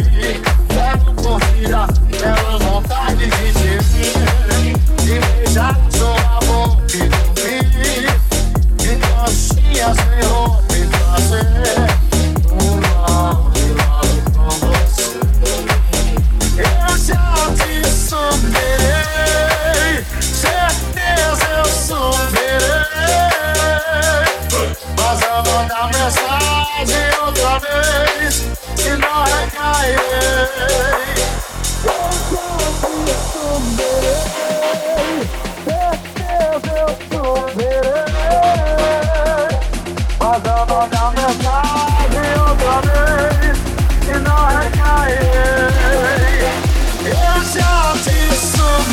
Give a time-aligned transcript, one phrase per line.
[0.00, 0.49] Yeah.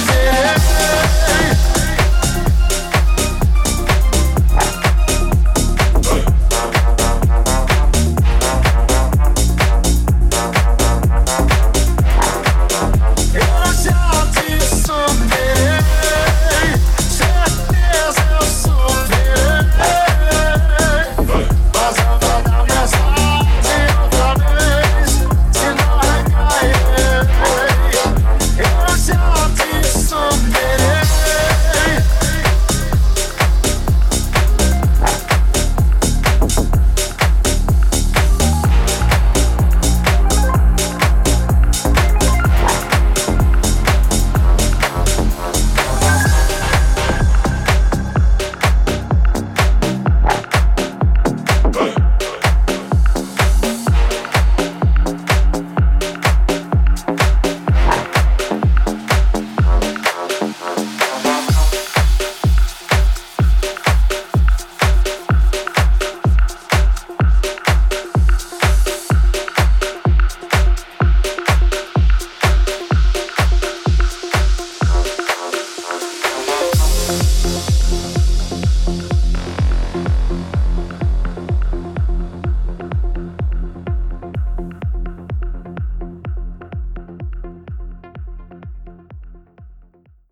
[0.05, 0.76] Yeah.